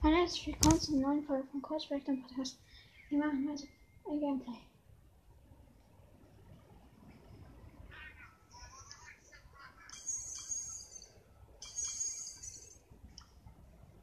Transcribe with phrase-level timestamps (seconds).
[0.00, 2.56] Hallo, herzlich willkommen zur neuen Folge von Cosplay dem Podcast.
[3.08, 3.66] Wir machen heute
[4.08, 4.60] ein Gameplay.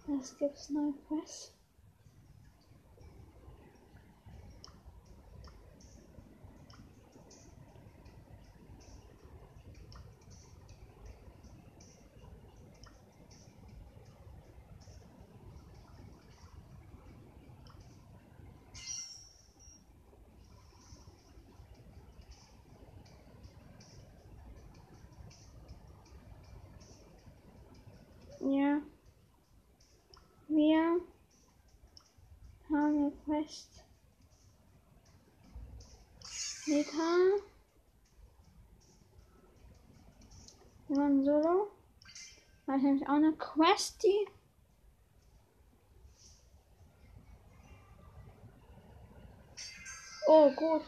[0.07, 1.55] Was gibt's neue Quest?
[28.45, 28.79] Ja.
[30.47, 31.01] Wir
[32.69, 33.83] haben eine Quest.
[36.67, 36.91] Meta.
[40.89, 41.71] Haben Solo.
[42.67, 44.27] Habe ich nämlich auch eine Quest, die.
[50.27, 50.81] Oh, gut.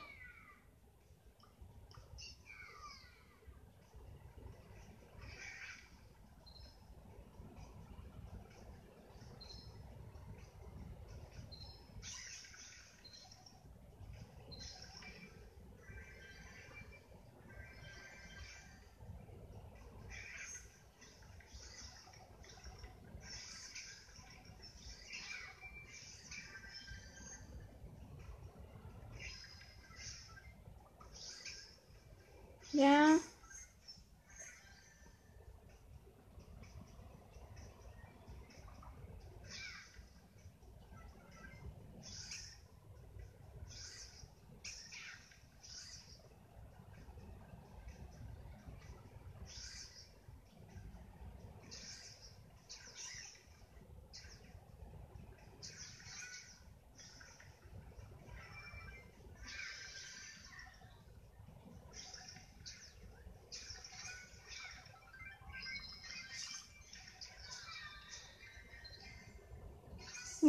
[32.77, 33.17] Ja.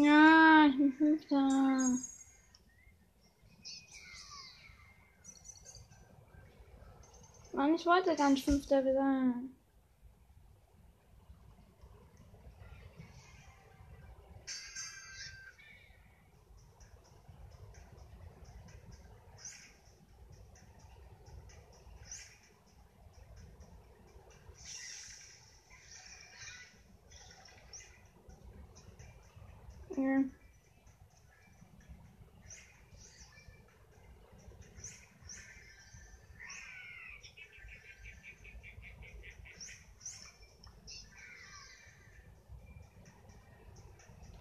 [0.05, 1.99] Ja, ich bin Fünfter.
[7.53, 9.58] Mann, ich wollte nicht Fünfter sein.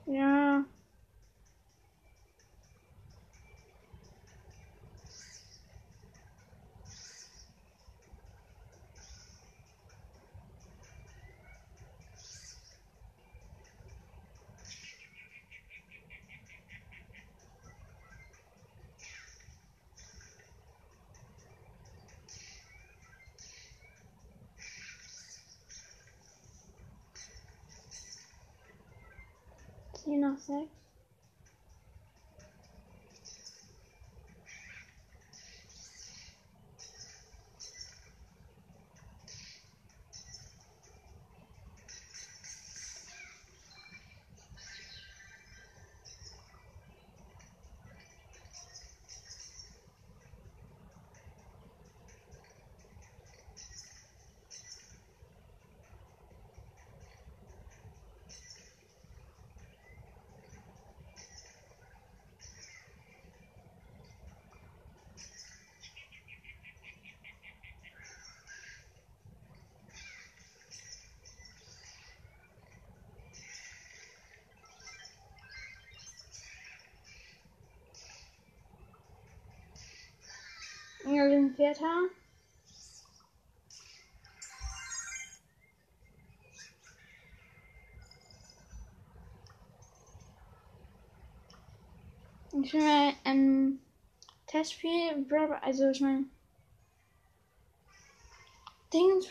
[0.08, 0.37] Ja.
[30.08, 30.87] Noch sechs.
[81.28, 82.04] Wir sind Vierter.
[92.64, 93.80] Ich mal ein
[94.46, 95.28] Testspiel,
[95.62, 96.30] also ich meine
[98.94, 99.28] Dingens.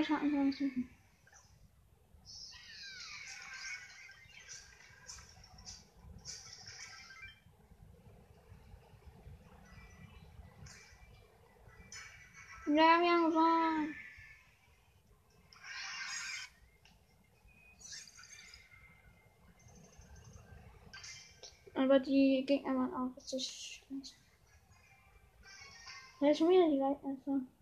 [0.00, 0.88] weiter ansonsten.
[12.66, 13.96] Ja, wir haben gewonnen.
[21.74, 24.14] Aber die Gegner waren auch richtig scheiße.
[26.20, 27.30] Da ist schon wieder die Leitnetze.
[27.30, 27.59] Also.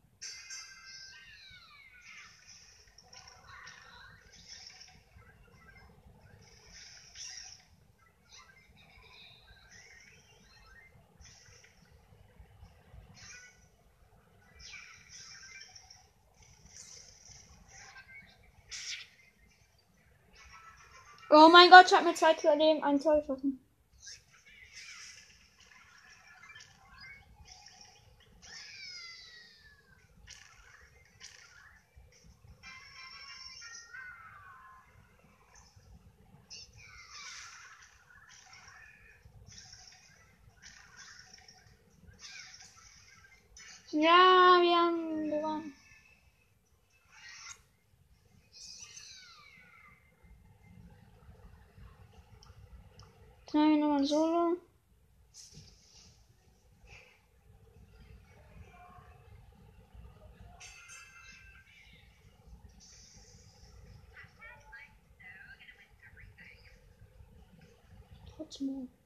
[21.40, 23.60] Oh mein Gott, ich hab mir zwei Leben, ein Tor geschossen.
[43.92, 45.72] Ja, wir haben gewonnen.
[53.48, 54.56] Jetzt machen wir nochmal Solo.
[68.48, 68.66] Trotzdem.
[68.66, 68.97] Mann!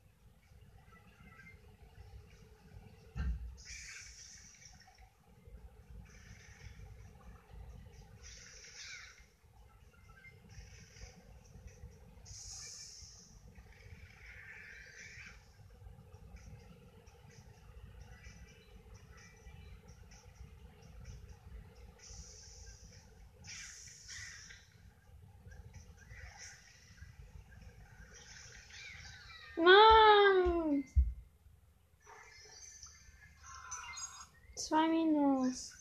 [34.73, 35.75] Zwei Minus.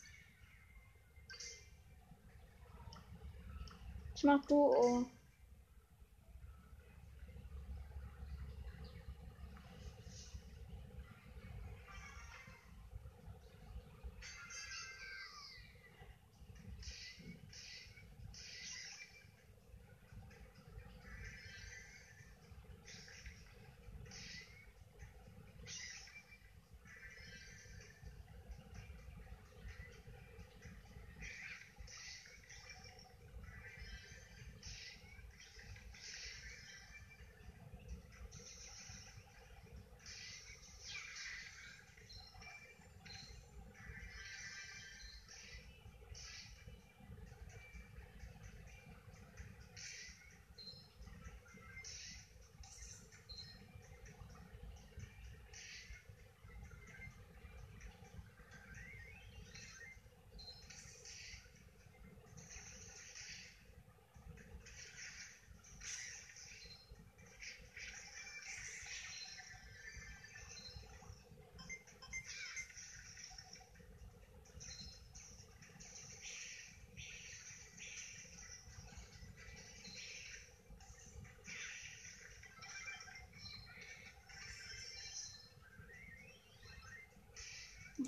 [4.14, 5.06] Ich mach Duo.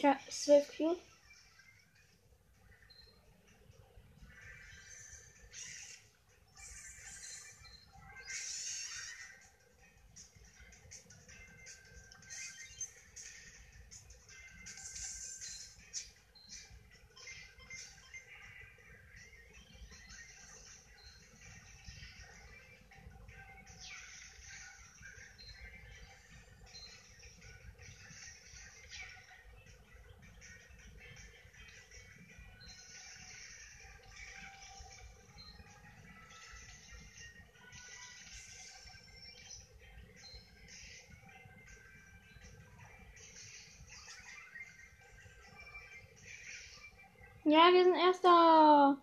[0.02, 0.98] Yeah, so cute.
[47.46, 48.96] Ja, wir sind Erster.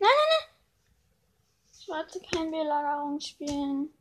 [0.00, 0.48] Nein, nein, nein.
[1.78, 3.97] Ich wollte kein Belagerung spielen.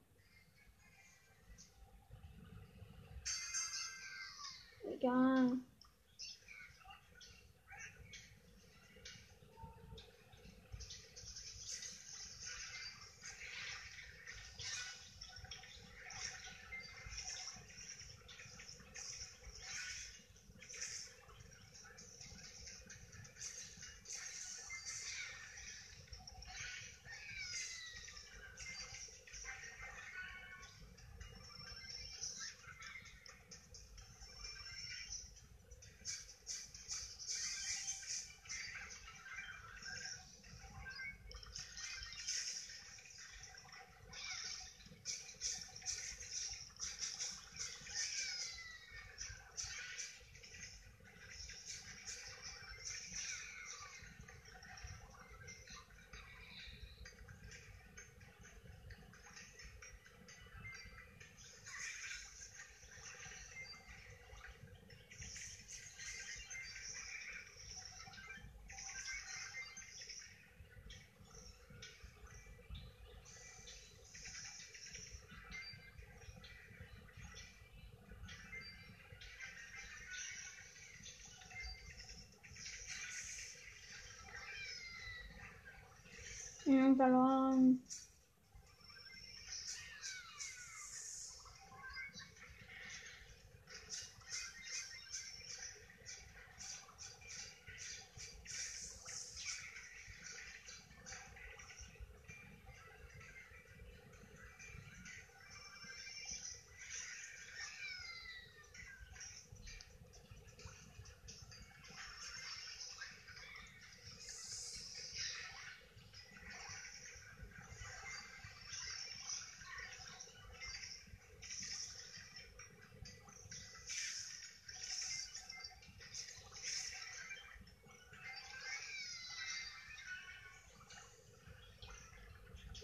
[86.67, 87.81] Ja, verloren.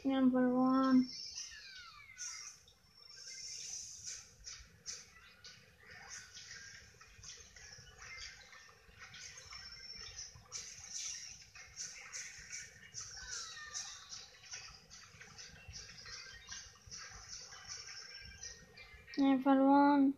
[0.04, 1.10] Wir haben verloren.
[19.18, 20.18] Haben verloren.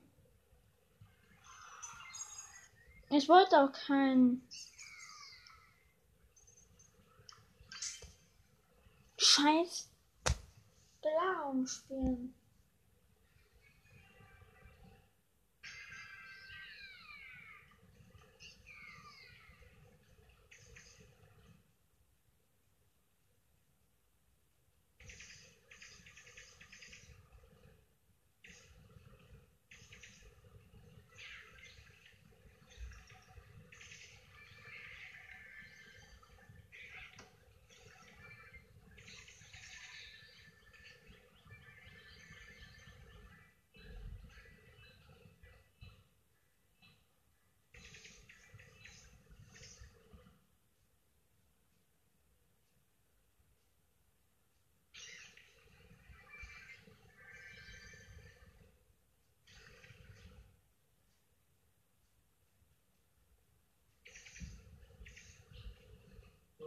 [3.11, 4.47] Ich wollte auch keinen.
[9.45, 9.91] Scheiß
[11.03, 12.33] Belagerung spielen.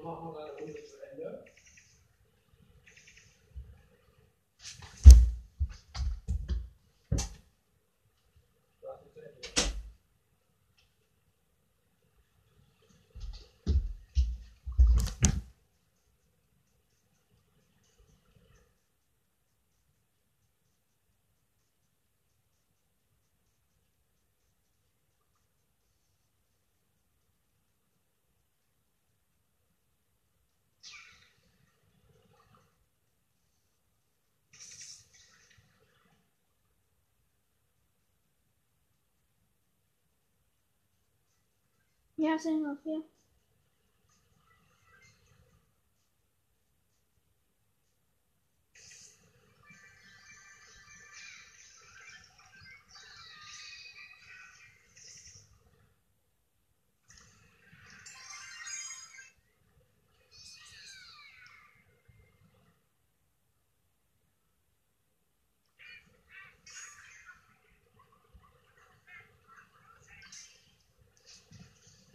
[0.08, 1.44] Machen wir eine Runde zu Ende.
[42.18, 43.02] Ja, sind wir vier.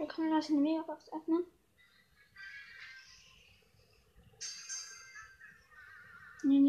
[0.04, 1.46] Wir können das in die Megabox öffnen.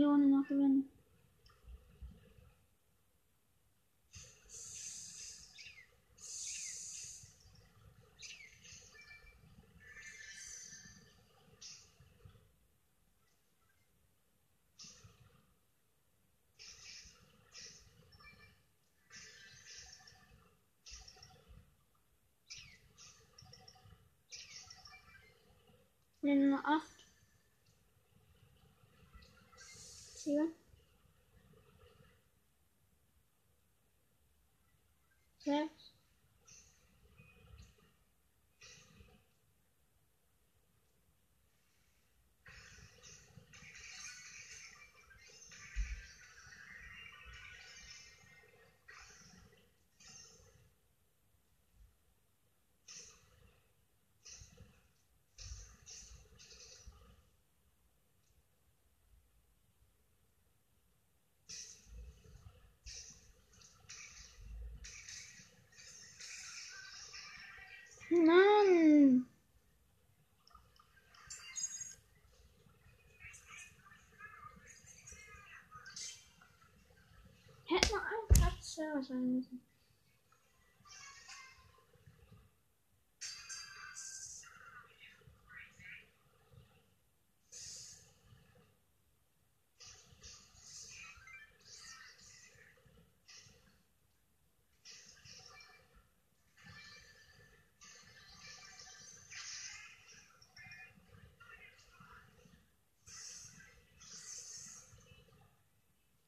[0.04, 0.88] Runde noch gewinnen.
[26.24, 26.80] Nummer 8.
[30.24, 30.63] 7.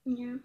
[0.07, 0.37] Yeah.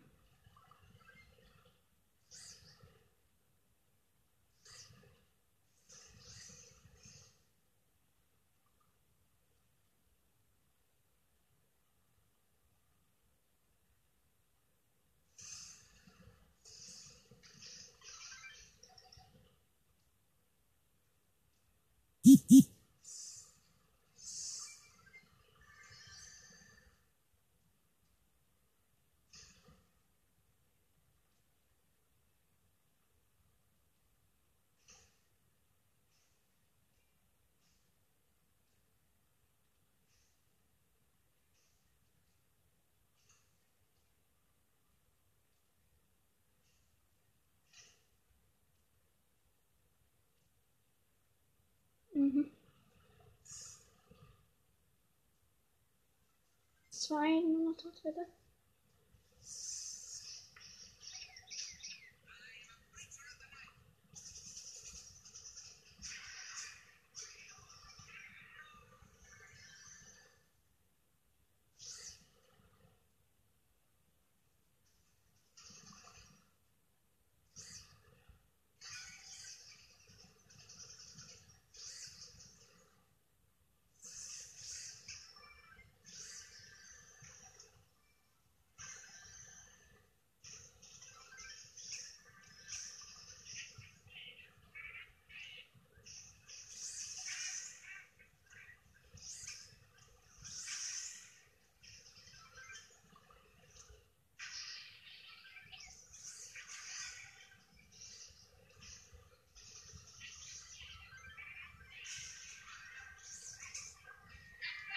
[57.02, 57.78] Zwei nur noch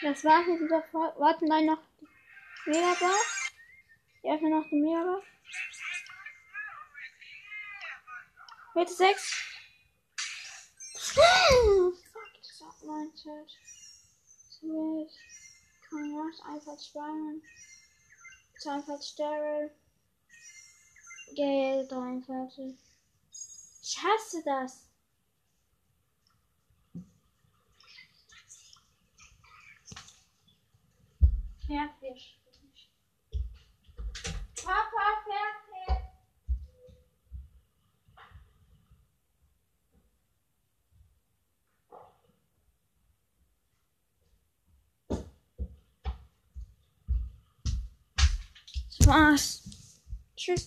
[0.04, 1.18] Das war's mit dieser Folge.
[1.18, 1.78] Warten dann noch
[2.66, 3.52] die Megabox.
[4.22, 5.26] Ich öffne noch die Megabox.
[8.74, 9.32] Bitte sechs.
[10.92, 11.94] Fuck,
[12.36, 13.50] das hat mein Chat.
[14.52, 15.14] Switch.
[15.88, 17.42] Konrad, einfach Spiderman.
[18.66, 19.70] Einfach Daryl.
[21.34, 22.76] Gale 43.
[23.82, 24.86] Ich hasse das.
[31.66, 32.38] Fertig.
[34.62, 35.04] Papa.
[48.98, 49.63] Das war's.